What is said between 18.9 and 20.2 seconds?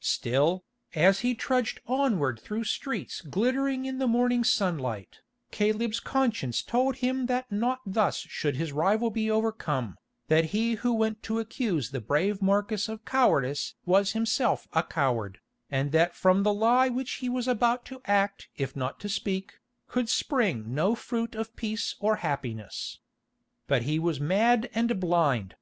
to speak, could